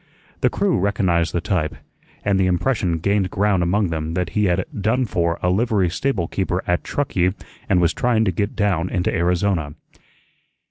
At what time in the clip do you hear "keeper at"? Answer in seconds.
6.27-6.83